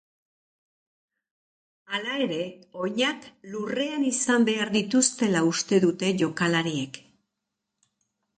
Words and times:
Hala 1.97 2.15
ere, 2.27 2.39
oinak 2.85 3.27
lurrean 3.51 4.07
izan 4.13 4.49
behar 4.49 4.73
dituztela 4.79 5.45
uste 5.51 5.81
dute 5.85 6.11
jokalariek. 6.25 7.01